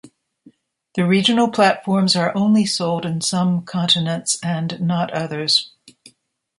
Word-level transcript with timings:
The 0.95 1.05
regional 1.05 1.47
platforms 1.51 2.15
are 2.15 2.35
only 2.35 2.65
sold 2.65 3.05
in 3.05 3.21
some 3.21 3.61
continents 3.63 4.39
and 4.41 4.81
not 4.81 5.13
others. 5.13 5.73